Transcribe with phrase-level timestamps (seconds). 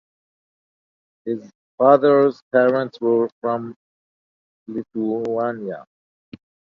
[1.25, 1.47] His
[1.77, 3.75] father's parents were from
[4.65, 5.85] Lithuania.